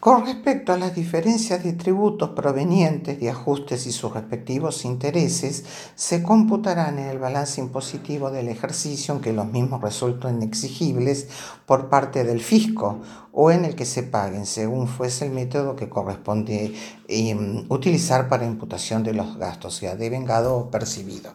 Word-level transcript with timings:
Con 0.00 0.24
respecto 0.24 0.72
a 0.72 0.78
las 0.78 0.94
diferencias 0.94 1.62
de 1.62 1.74
tributos 1.74 2.30
provenientes 2.30 3.20
de 3.20 3.28
ajustes 3.28 3.86
y 3.86 3.92
sus 3.92 4.14
respectivos 4.14 4.86
intereses, 4.86 5.66
se 5.94 6.22
computarán 6.22 6.98
en 6.98 7.08
el 7.08 7.18
balance 7.18 7.60
impositivo 7.60 8.30
del 8.30 8.48
ejercicio 8.48 9.14
en 9.14 9.20
que 9.20 9.34
los 9.34 9.44
mismos 9.44 9.82
resulten 9.82 10.42
exigibles 10.42 11.28
por 11.66 11.90
parte 11.90 12.24
del 12.24 12.40
fisco 12.40 13.00
o 13.32 13.50
en 13.50 13.64
el 13.64 13.76
que 13.76 13.84
se 13.84 14.02
paguen 14.02 14.46
según 14.46 14.88
fuese 14.88 15.26
el 15.26 15.32
método 15.32 15.76
que 15.76 15.88
corresponde 15.88 16.74
em, 17.08 17.64
utilizar 17.68 18.28
para 18.28 18.44
imputación 18.44 19.02
de 19.02 19.14
los 19.14 19.36
gastos, 19.36 19.76
sea 19.76 19.94
devengado 19.96 20.56
o 20.56 20.70
percibido. 20.70 21.32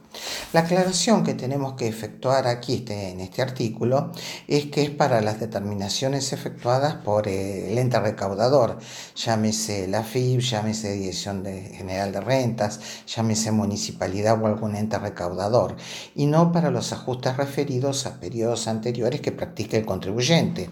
La 0.53 0.61
aclaración 0.61 1.23
que 1.23 1.33
tenemos 1.33 1.73
que 1.73 1.87
efectuar 1.87 2.47
aquí 2.47 2.75
este, 2.75 3.11
en 3.11 3.19
este 3.21 3.41
artículo 3.41 4.11
es 4.47 4.65
que 4.65 4.83
es 4.83 4.89
para 4.89 5.21
las 5.21 5.39
determinaciones 5.39 6.33
efectuadas 6.33 6.95
por 6.95 7.27
el 7.27 7.77
ente 7.77 7.99
recaudador, 7.99 8.77
llámese 9.15 9.87
la 9.87 10.03
FIB, 10.03 10.39
llámese 10.39 10.93
Dirección 10.93 11.45
General 11.45 12.11
de 12.11 12.21
Rentas, 12.21 12.79
llámese 13.07 13.51
municipalidad 13.51 14.41
o 14.41 14.47
algún 14.47 14.75
ente 14.75 14.97
recaudador, 14.99 15.75
y 16.13 16.25
no 16.25 16.51
para 16.51 16.71
los 16.71 16.91
ajustes 16.91 17.37
referidos 17.37 18.05
a 18.05 18.19
periodos 18.19 18.67
anteriores 18.67 19.21
que 19.21 19.31
practique 19.31 19.77
el 19.77 19.85
contribuyente. 19.85 20.69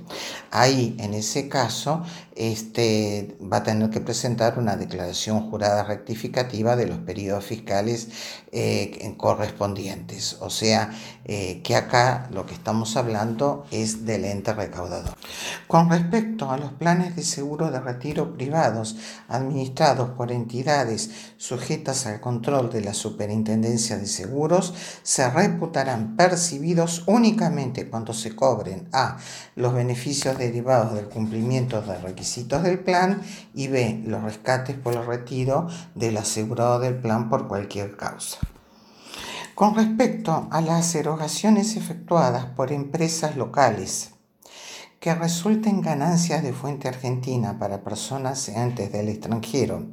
Ahí, 0.51 0.95
ese 1.13 1.49
caso, 1.49 2.03
este, 2.35 3.37
va 3.41 3.57
a 3.57 3.63
tener 3.63 3.89
que 3.89 4.01
presentar 4.01 4.57
una 4.57 4.75
declaración 4.75 5.49
jurada 5.49 5.83
rectificativa 5.83 6.75
de 6.75 6.87
los 6.87 6.97
periodos 6.99 7.45
fiscales 7.45 8.09
eh, 8.51 9.13
correspondientes. 9.17 10.37
O 10.41 10.49
sea, 10.49 10.91
eh, 11.25 11.61
que 11.63 11.75
acá 11.75 12.27
lo 12.31 12.45
que 12.45 12.53
estamos 12.53 12.97
hablando 12.97 13.65
es 13.71 14.05
del 14.05 14.25
ente 14.25 14.53
recaudador. 14.53 15.15
Con 15.67 15.89
respecto 15.89 16.51
a 16.51 16.57
los 16.57 16.73
planes 16.73 17.15
de 17.15 17.23
seguro 17.23 17.71
de 17.71 17.79
retiro 17.79 18.33
privados 18.33 18.95
administrados 19.27 20.09
por 20.11 20.31
entidades 20.31 21.11
sujetas 21.37 22.05
al 22.05 22.19
control 22.19 22.71
de 22.71 22.81
la 22.81 22.93
Superintendencia 22.93 23.97
de 23.97 24.05
Seguros, 24.05 24.73
se 25.03 25.29
reputarán 25.29 26.15
percibidos 26.15 27.03
únicamente 27.07 27.89
cuando 27.89 28.13
se 28.13 28.35
cobren 28.35 28.89
a 28.91 29.17
los 29.55 29.73
beneficios 29.73 30.37
derivados 30.37 30.93
cumplimiento 31.09 31.81
de 31.81 31.97
requisitos 31.99 32.63
del 32.63 32.79
plan 32.79 33.21
y 33.53 33.67
b 33.67 34.03
los 34.05 34.23
rescates 34.23 34.77
por 34.77 34.93
el 34.93 35.05
retiro 35.05 35.67
del 35.95 36.17
asegurado 36.17 36.79
del 36.79 36.95
plan 36.95 37.29
por 37.29 37.47
cualquier 37.47 37.95
causa. 37.95 38.39
Con 39.55 39.75
respecto 39.75 40.47
a 40.49 40.61
las 40.61 40.95
erogaciones 40.95 41.75
efectuadas 41.75 42.45
por 42.45 42.71
empresas 42.71 43.35
locales 43.35 44.12
que 45.03 45.13
resulten 45.13 45.81
ganancias 45.81 46.43
de 46.43 46.53
fuente 46.53 46.87
argentina 46.87 47.59
para 47.59 47.83
personas 47.83 48.47
entes 48.47 48.89
del 48.89 49.09
extranjero 49.09 49.87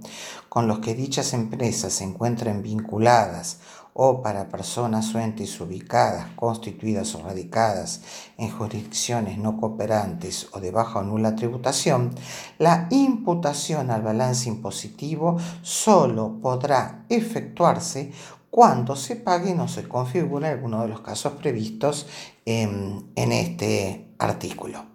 con 0.49 0.69
los 0.69 0.79
que 0.79 0.95
dichas 0.95 1.33
empresas 1.33 1.95
se 1.95 2.05
encuentren 2.05 2.63
vinculadas 2.63 3.59
o 3.93 4.23
para 4.23 4.49
personas 4.49 5.13
entes 5.17 5.61
ubicadas, 5.61 6.29
constituidas 6.37 7.13
o 7.17 7.25
radicadas 7.25 8.03
en 8.39 8.51
jurisdicciones 8.51 9.37
no 9.37 9.57
cooperantes 9.57 10.47
o 10.53 10.61
de 10.61 10.71
baja 10.71 11.01
o 11.01 11.03
nula 11.03 11.35
tributación, 11.35 12.15
la 12.59 12.87
imputación 12.91 13.91
al 13.91 14.03
balance 14.03 14.49
impositivo 14.49 15.39
solo 15.63 16.39
podrá 16.41 17.05
efectuarse 17.09 18.13
cuando 18.51 18.97
se 18.97 19.17
pague 19.17 19.59
o 19.59 19.69
se 19.69 19.89
configure 19.89 20.49
alguno 20.49 20.83
de 20.83 20.89
los 20.89 21.01
casos 21.01 21.35
previstos 21.35 22.07
en, 22.45 23.13
este 23.15 24.09
artículo 24.19 24.87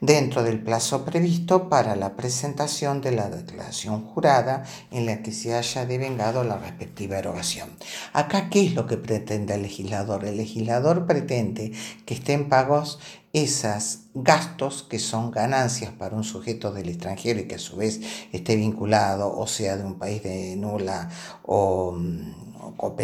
dentro 0.00 0.44
del 0.44 0.62
plazo 0.62 1.04
previsto 1.04 1.68
para 1.68 1.96
la 1.96 2.14
presentación 2.14 3.00
de 3.00 3.12
la 3.12 3.30
declaración 3.30 4.04
jurada 4.04 4.62
en 4.92 5.06
la 5.06 5.22
que 5.22 5.32
se 5.32 5.54
haya 5.54 5.86
devengado 5.86 6.44
la 6.44 6.56
respectiva 6.56 7.18
erogación. 7.18 7.70
Acá, 8.12 8.48
¿qué 8.48 8.64
es 8.64 8.74
lo 8.74 8.86
que 8.86 8.96
pretende 8.96 9.54
el 9.54 9.62
legislador? 9.62 10.24
El 10.24 10.36
legislador 10.36 11.04
pretende 11.04 11.72
que 12.06 12.14
estén 12.14 12.48
pagos 12.48 13.00
esos 13.32 14.00
gastos 14.14 14.84
que 14.88 14.98
son 14.98 15.32
ganancias 15.32 15.92
para 15.92 16.16
un 16.16 16.24
sujeto 16.24 16.72
del 16.72 16.88
extranjero 16.88 17.40
y 17.40 17.48
que 17.48 17.56
a 17.56 17.58
su 17.58 17.76
vez 17.76 18.00
esté 18.32 18.56
vinculado 18.56 19.36
o 19.36 19.46
sea 19.46 19.76
de 19.76 19.84
un 19.84 19.98
país 19.98 20.22
de 20.22 20.56
nula 20.56 21.10
o 21.42 21.96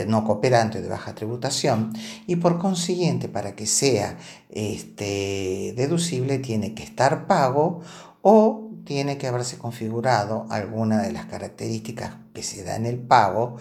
no 0.06 0.24
cooperante 0.24 0.80
de 0.80 0.88
baja 0.88 1.14
tributación 1.14 1.92
y 2.26 2.36
por 2.36 2.58
consiguiente 2.58 3.28
para 3.28 3.54
que 3.54 3.66
sea 3.66 4.18
este, 4.50 5.74
deducible 5.76 6.38
tiene 6.38 6.74
que 6.74 6.82
estar 6.82 7.26
pago 7.26 7.80
o 8.22 8.70
tiene 8.84 9.18
que 9.18 9.26
haberse 9.26 9.58
configurado 9.58 10.46
alguna 10.50 11.02
de 11.02 11.12
las 11.12 11.26
características 11.26 12.16
que 12.32 12.42
se 12.42 12.64
da 12.64 12.76
en 12.76 12.86
el 12.86 12.98
pago 12.98 13.56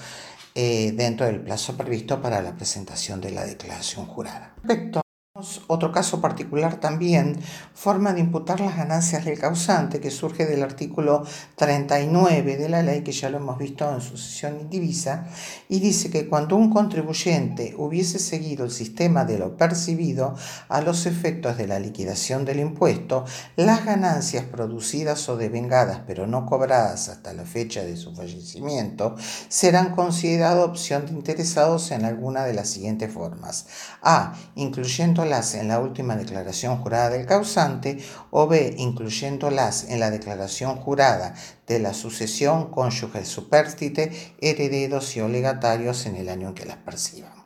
eh, 0.56 0.92
dentro 0.92 1.26
del 1.26 1.42
plazo 1.42 1.76
previsto 1.76 2.22
para 2.22 2.42
la 2.42 2.56
presentación 2.56 3.22
de 3.22 3.32
la 3.32 3.46
declaración 3.46 4.06
jurada. 4.06 4.54
Otro 5.68 5.92
caso 5.92 6.22
particular 6.22 6.80
también, 6.80 7.40
forma 7.74 8.14
de 8.14 8.20
imputar 8.20 8.60
las 8.60 8.76
ganancias 8.76 9.26
del 9.26 9.40
causante, 9.40 10.00
que 10.00 10.12
surge 10.12 10.46
del 10.46 10.64
artículo 10.64 11.24
39 11.56 12.58
de 12.58 12.70
la 12.70 12.84
ley, 12.84 13.02
que 13.02 13.12
ya 13.12 13.30
lo 13.30 13.38
hemos 13.38 13.58
visto 13.58 13.90
en 13.92 14.02
sucesión 14.02 14.60
indivisa, 14.60 15.28
y 15.70 15.80
dice 15.80 16.10
que 16.10 16.28
cuando 16.28 16.56
un 16.56 16.70
contribuyente 16.70 17.76
hubiese 17.78 18.20
seguido 18.20 18.66
el 18.66 18.72
sistema 18.72 19.26
de 19.26 19.38
lo 19.38 19.58
percibido 19.58 20.36
a 20.70 20.82
los 20.82 21.06
efectos 21.06 21.58
de 21.58 21.68
la 21.68 21.80
liquidación 21.80 22.46
del 22.46 22.60
impuesto, 22.60 23.26
las 23.56 23.86
ganancias 23.86 24.46
producidas 24.46 25.28
o 25.30 25.38
devengadas 25.38 26.02
pero 26.06 26.28
no 26.28 26.46
cobradas 26.46 27.10
hasta 27.10 27.34
la 27.34 27.46
fecha 27.46 27.84
de 27.84 27.98
su 27.98 28.14
fallecimiento 28.16 29.16
serán 29.48 29.96
consideradas 29.96 30.64
opción 30.64 31.06
de 31.06 31.14
interesados 31.14 31.92
en 31.92 32.06
alguna 32.06 32.44
de 32.46 32.54
las 32.54 32.70
siguientes 32.70 33.12
formas. 33.12 33.68
A. 34.02 34.34
Incluyendo 34.56 35.26
en 35.54 35.68
la 35.68 35.80
última 35.80 36.16
declaración 36.16 36.78
jurada 36.78 37.10
del 37.10 37.26
causante 37.26 37.98
o 38.32 38.48
B, 38.48 38.76
incluyéndolas 38.78 39.90
en 39.90 40.00
la 40.00 40.12
declaración 40.12 40.76
jurada 40.78 41.36
de 41.68 41.80
la 41.80 41.94
sucesión 41.94 42.72
cónyuge 42.72 43.26
superstite, 43.26 44.12
herederos 44.42 45.16
y 45.16 45.22
legatarios 45.22 46.06
en 46.06 46.16
el 46.16 46.30
año 46.30 46.50
en 46.50 46.54
que 46.56 46.66
las 46.66 46.78
perciban. 46.78 47.43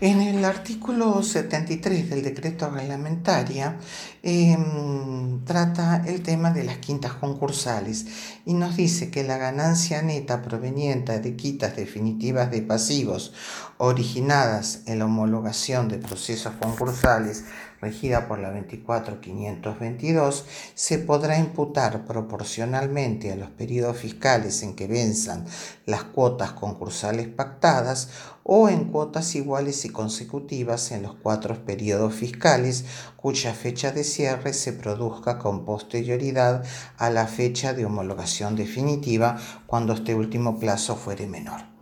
En 0.00 0.20
el 0.20 0.44
artículo 0.44 1.22
73 1.22 2.10
del 2.10 2.22
decreto 2.22 2.68
reglamentaria 2.68 3.78
em, 4.22 5.42
trata 5.44 6.04
el 6.06 6.22
tema 6.22 6.50
de 6.50 6.64
las 6.64 6.78
quintas 6.78 7.14
concursales 7.14 8.06
y 8.44 8.52
nos 8.52 8.76
dice 8.76 9.10
que 9.10 9.24
la 9.24 9.38
ganancia 9.38 10.02
neta 10.02 10.42
proveniente 10.42 11.18
de 11.18 11.34
quitas 11.36 11.76
definitivas 11.76 12.50
de 12.50 12.60
pasivos 12.60 13.32
originadas 13.78 14.80
en 14.86 14.98
la 14.98 15.06
homologación 15.06 15.88
de 15.88 15.98
procesos 15.98 16.52
concursales 16.60 17.44
regida 17.80 18.28
por 18.28 18.38
la 18.38 18.50
24522, 18.50 20.44
se 20.74 20.98
podrá 20.98 21.38
imputar 21.38 22.04
proporcionalmente 22.04 23.32
a 23.32 23.36
los 23.36 23.50
periodos 23.50 23.98
fiscales 23.98 24.62
en 24.62 24.74
que 24.74 24.86
venzan 24.86 25.46
las 25.84 26.04
cuotas 26.04 26.52
concursales 26.52 27.28
pactadas 27.28 28.08
o 28.42 28.68
en 28.68 28.84
cuotas 28.84 29.34
iguales 29.34 29.84
y 29.84 29.88
consecutivas 29.88 30.92
en 30.92 31.02
los 31.02 31.14
cuatro 31.14 31.64
periodos 31.64 32.14
fiscales 32.14 32.84
cuya 33.16 33.52
fecha 33.52 33.90
de 33.90 34.04
cierre 34.04 34.52
se 34.52 34.72
produzca 34.72 35.38
con 35.38 35.64
posterioridad 35.64 36.64
a 36.96 37.10
la 37.10 37.26
fecha 37.26 37.74
de 37.74 37.84
homologación 37.84 38.54
definitiva 38.54 39.36
cuando 39.66 39.94
este 39.94 40.14
último 40.14 40.58
plazo 40.60 40.94
fuere 40.94 41.26
menor. 41.26 41.75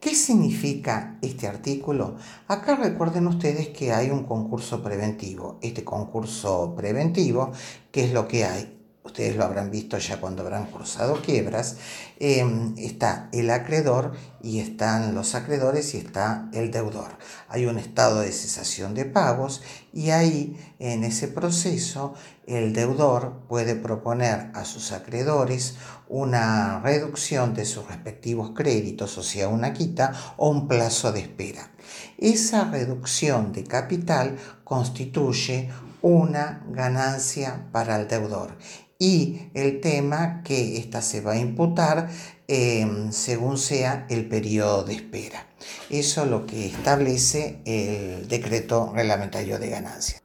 ¿Qué 0.00 0.14
significa 0.14 1.18
este 1.20 1.46
artículo? 1.46 2.16
Acá 2.48 2.74
recuerden 2.74 3.26
ustedes 3.26 3.68
que 3.68 3.92
hay 3.92 4.08
un 4.10 4.24
concurso 4.24 4.82
preventivo. 4.82 5.58
Este 5.60 5.84
concurso 5.84 6.74
preventivo, 6.74 7.52
¿qué 7.90 8.04
es 8.04 8.12
lo 8.14 8.26
que 8.26 8.46
hay? 8.46 8.79
Ustedes 9.02 9.34
lo 9.34 9.44
habrán 9.44 9.70
visto 9.70 9.96
ya 9.96 10.20
cuando 10.20 10.42
habrán 10.42 10.66
cursado 10.66 11.22
quiebras. 11.22 11.76
Em, 12.18 12.74
está 12.76 13.30
el 13.32 13.50
acreedor 13.50 14.12
y 14.42 14.60
están 14.60 15.14
los 15.14 15.34
acreedores 15.34 15.94
y 15.94 15.96
está 15.96 16.50
el 16.52 16.70
deudor. 16.70 17.16
Hay 17.48 17.64
un 17.64 17.78
estado 17.78 18.20
de 18.20 18.30
cesación 18.30 18.94
de 18.94 19.06
pagos 19.06 19.62
y 19.94 20.10
ahí 20.10 20.54
en 20.78 21.02
ese 21.02 21.28
proceso 21.28 22.12
el 22.46 22.74
deudor 22.74 23.40
puede 23.48 23.74
proponer 23.74 24.50
a 24.52 24.66
sus 24.66 24.92
acreedores 24.92 25.76
una 26.08 26.80
reducción 26.80 27.54
de 27.54 27.64
sus 27.64 27.88
respectivos 27.88 28.50
créditos, 28.54 29.16
o 29.16 29.22
sea, 29.22 29.48
una 29.48 29.72
quita 29.72 30.12
o 30.36 30.50
un 30.50 30.68
plazo 30.68 31.10
de 31.10 31.20
espera. 31.20 31.70
Esa 32.18 32.64
reducción 32.70 33.52
de 33.52 33.64
capital 33.64 34.36
constituye 34.62 35.70
una 36.02 36.62
ganancia 36.68 37.66
para 37.72 37.96
el 37.96 38.06
deudor 38.06 38.56
y 39.00 39.50
el 39.54 39.80
tema 39.80 40.42
que 40.44 40.76
ésta 40.76 41.00
se 41.00 41.22
va 41.22 41.32
a 41.32 41.38
imputar 41.38 42.10
em, 42.46 43.10
según 43.10 43.56
sea 43.58 44.06
el 44.10 44.28
periodo 44.28 44.84
de 44.84 44.94
espera. 44.94 45.48
Eso 45.88 46.24
es 46.24 46.30
lo 46.30 46.46
que 46.46 46.66
establece 46.66 47.62
el 47.64 48.28
decreto 48.28 48.92
reglamentario 48.94 49.58
de 49.58 49.70
ganancia. 49.70 50.19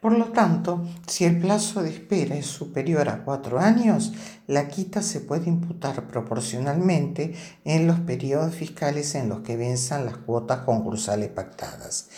Por 0.00 0.16
lo 0.16 0.26
tanto, 0.26 0.86
si 1.08 1.24
el 1.24 1.40
plazo 1.40 1.82
de 1.82 1.90
espera 1.90 2.36
es 2.36 2.46
superior 2.46 3.08
a 3.08 3.24
cuatro 3.24 3.58
años, 3.58 4.12
la 4.46 4.68
quita 4.68 5.02
se 5.02 5.20
puede 5.20 5.48
imputar 5.48 6.06
proporcionalmente 6.06 7.34
en 7.64 7.88
los 7.88 7.98
periodos 7.98 8.54
fiscales 8.54 9.16
en 9.16 9.28
los 9.28 9.40
que 9.40 9.56
venzan 9.56 10.06
las 10.06 10.16
cuotas 10.16 10.60
concursales 10.60 11.30
pactadas. 11.30 12.08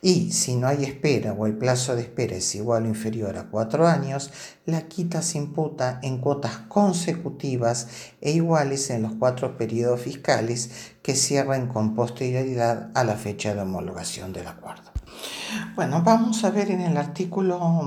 Y 0.00 0.32
si 0.32 0.56
no 0.56 0.66
hay 0.66 0.84
espera 0.84 1.34
o 1.34 1.46
el 1.46 1.58
plazo 1.58 1.94
de 1.94 2.02
espera 2.02 2.36
es 2.36 2.54
igual 2.54 2.84
o 2.84 2.88
inferior 2.88 3.36
a 3.36 3.50
cuatro 3.50 3.86
años, 3.86 4.30
la 4.64 4.88
quita 4.88 5.20
se 5.20 5.36
imputa 5.36 6.00
en 6.02 6.18
cuotas 6.18 6.58
consecutivas 6.68 7.88
e 8.22 8.30
iguales 8.30 8.88
en 8.88 9.02
los 9.02 9.12
cuatro 9.18 9.58
periodos 9.58 10.00
fiscales 10.00 10.70
que 11.02 11.14
cierran 11.14 11.68
con 11.68 11.94
posterioridad 11.94 12.90
a 12.94 13.04
la 13.04 13.16
fecha 13.16 13.54
de 13.54 13.60
homologación 13.60 14.32
del 14.32 14.46
acuerdo. 14.46 14.95
Bueno, 15.74 16.02
vamos 16.02 16.44
a 16.44 16.50
ver 16.50 16.70
en 16.70 16.80
el 16.80 16.96
artículo 16.96 17.82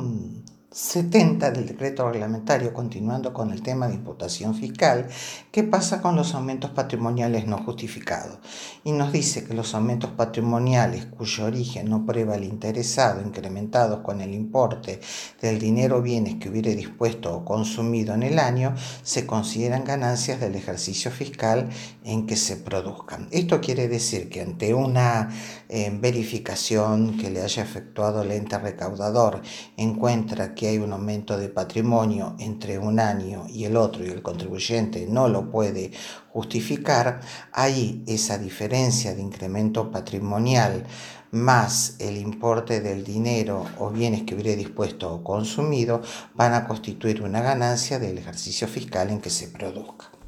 70 0.72 1.50
del 1.50 1.66
decreto 1.66 2.08
reglamentario, 2.12 2.74
continuando 2.76 3.34
con 3.34 3.50
el 3.50 3.64
tema 3.64 3.88
de 3.88 3.96
imputación 3.96 4.54
fiscal, 4.54 5.08
qué 5.52 5.64
pasa 5.64 6.00
con 6.00 6.16
los 6.16 6.36
aumentos 6.36 6.70
patrimoniales 6.70 7.48
no 7.48 7.58
justificados. 7.58 8.38
Y 8.84 8.92
nos 8.92 9.12
dice 9.12 9.46
que 9.46 9.56
los 9.56 9.74
aumentos 9.74 10.12
patrimoniales 10.12 11.08
cuyo 11.08 11.46
origen 11.46 11.90
no 11.90 12.06
prueba 12.06 12.36
el 12.36 12.44
interesado, 12.44 13.20
incrementados 13.22 14.02
con 14.02 14.22
el 14.22 14.36
importe 14.36 15.00
del 15.42 15.58
dinero 15.58 15.98
o 15.98 16.02
bienes 16.04 16.36
que 16.36 16.50
hubiere 16.50 16.76
dispuesto 16.76 17.36
o 17.36 17.46
consumido 17.46 18.14
en 18.14 18.22
el 18.22 18.38
año, 18.38 18.76
se 19.02 19.26
consideran 19.26 19.86
ganancias 19.86 20.40
del 20.40 20.54
ejercicio 20.54 21.10
fiscal 21.10 21.70
en 22.04 22.28
que 22.28 22.36
se 22.36 22.58
produzcan. 22.58 23.28
Esto 23.32 23.60
quiere 23.60 23.88
decir 23.88 24.30
que 24.30 24.42
ante 24.42 24.76
una 24.76 25.30
eh, 25.68 25.92
verificación 26.00 27.18
que 27.18 27.32
le 27.32 27.42
haya 27.42 27.64
efectuado 27.64 28.22
el 28.22 28.32
ente 28.32 28.60
recaudador 28.60 29.42
encuentra 29.76 30.54
que 30.54 30.59
hay 30.68 30.78
un 30.78 30.94
aumento 30.94 31.38
de 31.38 31.50
patrimonio 31.50 32.36
entre 32.40 32.78
un 32.78 33.00
año 33.00 33.46
y 33.48 33.66
el 33.66 33.78
otro 33.78 34.06
y 34.06 34.10
el 34.10 34.22
contribuyente 34.22 35.08
no 35.08 35.28
lo 35.28 35.50
puede 35.50 35.92
justificar, 36.32 37.22
ahí 37.52 38.04
esa 38.08 38.38
diferencia 38.38 39.16
de 39.16 39.22
incremento 39.22 39.92
patrimonial 39.92 40.86
más 41.32 41.96
el 42.00 42.18
importe 42.18 42.82
del 42.82 43.04
dinero 43.04 43.66
o 43.78 43.92
bienes 43.92 44.24
que 44.24 44.36
hubiera 44.36 44.56
dispuesto 44.56 45.14
o 45.14 45.24
consumido 45.24 46.02
van 46.34 46.54
a 46.54 46.68
constituir 46.68 47.22
una 47.22 47.42
ganancia 47.42 48.00
del 48.00 48.18
ejercicio 48.18 48.68
fiscal 48.68 49.10
en 49.12 49.22
que 49.22 49.30
se 49.30 49.48
produzca. 49.48 50.19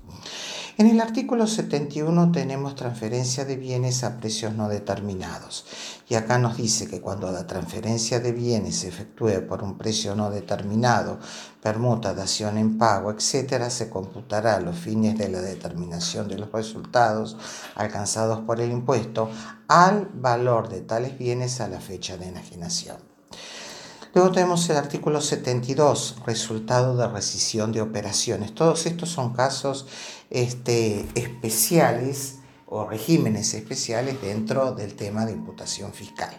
En 0.78 0.88
el 0.88 1.02
artículo 1.02 1.48
71 1.48 2.32
tenemos 2.32 2.76
transferencia 2.76 3.44
de 3.44 3.58
bienes 3.58 4.06
a 4.06 4.18
precios 4.18 4.56
no 4.56 4.70
determinados. 4.70 5.66
Y 6.08 6.16
acá 6.16 6.38
nos 6.38 6.56
dice 6.58 6.88
que 6.88 7.02
cuando 7.02 7.30
la 7.32 7.46
transferencia 7.46 8.22
de 8.22 8.32
bienes 8.32 8.78
se 8.78 8.88
efectúe 8.88 9.46
por 9.48 9.64
un 9.64 9.78
precio 9.78 10.16
no 10.16 10.30
determinado, 10.32 11.20
permuta, 11.62 12.14
dación 12.14 12.58
en 12.58 12.78
pago, 12.78 13.12
etc., 13.12 13.70
se 13.70 13.90
computará 13.90 14.56
a 14.56 14.62
los 14.62 14.78
fines 14.78 15.18
de 15.18 15.28
la 15.28 15.42
determinación 15.42 16.30
de 16.30 16.38
los 16.38 16.52
resultados 16.52 17.38
alcanzados 17.76 18.40
por 18.40 18.62
el 18.62 18.72
impuesto 18.72 19.30
al 19.68 20.10
valor 20.14 20.70
de 20.70 20.82
tales 20.82 21.18
bienes 21.18 21.60
a 21.60 21.68
la 21.68 21.82
fecha 21.82 22.18
de 22.18 22.30
enajenación. 22.30 23.11
Luego 24.14 24.32
tenemos 24.32 24.70
el 24.70 24.76
artículo 24.76 25.22
72, 25.22 26.18
resultado 26.26 26.98
de 26.98 27.08
rescisión 27.08 27.72
de 27.72 27.80
operaciones. 27.80 28.54
Todos 28.54 28.86
estos 28.86 29.08
son 29.08 29.32
casos 29.32 29.88
este, 30.30 31.08
especiales 31.16 32.40
o 32.66 32.86
regímenes 32.86 33.54
especiales 33.54 34.22
dentro 34.22 34.74
del 34.74 34.96
tema 34.96 35.26
de 35.26 35.32
imputación 35.32 35.94
fiscal. 35.94 36.30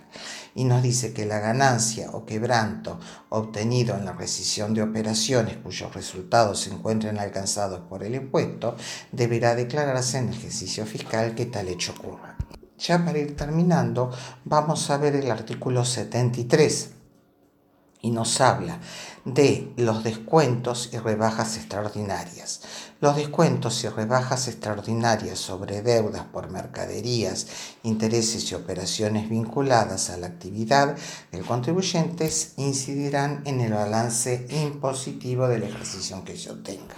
Y 0.54 0.64
nos 0.64 0.82
dice 0.82 1.14
que 1.14 1.24
la 1.24 1.38
ganancia 1.38 2.10
o 2.12 2.26
quebranto 2.26 3.00
obtenido 3.30 3.96
en 3.96 4.04
la 4.04 4.12
rescisión 4.12 4.74
de 4.74 4.82
operaciones 4.82 5.56
cuyos 5.56 5.94
resultados 5.94 6.60
se 6.60 6.74
encuentren 6.74 7.18
alcanzados 7.18 7.80
por 7.88 8.04
el 8.04 8.14
impuesto 8.14 8.76
deberá 9.12 9.54
declararse 9.54 10.18
en 10.18 10.28
el 10.28 10.34
ejercicio 10.34 10.84
fiscal 10.84 11.34
que 11.34 11.46
tal 11.46 11.68
hecho 11.68 11.94
ocurra. 11.98 12.36
Ya 12.78 13.02
para 13.02 13.18
ir 13.18 13.34
terminando, 13.34 14.10
vamos 14.44 14.90
a 14.90 14.98
ver 14.98 15.16
el 15.16 15.30
artículo 15.30 15.86
73 15.86 17.01
y 18.02 18.10
nos 18.10 18.40
habla 18.40 18.78
de 19.24 19.72
los 19.76 20.02
descuentos 20.02 20.90
y 20.92 20.98
rebajas 20.98 21.56
extraordinarias. 21.56 22.60
Los 23.00 23.16
descuentos 23.16 23.82
y 23.84 23.88
rebajas 23.88 24.48
extraordinarias 24.48 25.38
sobre 25.38 25.82
deudas 25.82 26.24
por 26.24 26.50
mercaderías, 26.50 27.46
intereses 27.82 28.50
y 28.50 28.54
operaciones 28.54 29.28
vinculadas 29.28 30.10
a 30.10 30.16
la 30.16 30.26
actividad 30.28 30.96
del 31.30 31.44
contribuyente 31.44 32.30
incidirán 32.56 33.42
en 33.44 33.60
el 33.60 33.72
balance 33.72 34.46
impositivo 34.50 35.48
del 35.48 35.64
ejercicio 35.64 36.22
que 36.24 36.36
se 36.36 36.50
obtenga. 36.50 36.96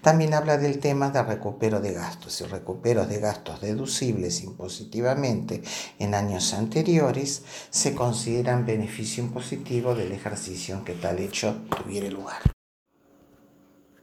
También 0.00 0.34
habla 0.34 0.56
del 0.58 0.78
tema 0.78 1.10
de 1.10 1.22
recupero 1.22 1.80
de 1.80 1.92
gastos 1.92 2.40
y 2.40 2.44
recuperos 2.44 3.08
de 3.08 3.18
gastos 3.18 3.60
deducibles 3.60 4.42
impositivamente 4.42 5.62
en 5.98 6.14
años 6.14 6.54
anteriores 6.54 7.42
se 7.70 7.94
consideran 7.94 8.66
beneficio 8.66 9.24
impositivo 9.24 9.94
del 9.94 10.12
ejercicio 10.12 10.84
que 10.84 10.94
tal 10.94 11.18
hecho 11.18 11.55
tuviera 11.64 12.10
lugar. 12.10 12.55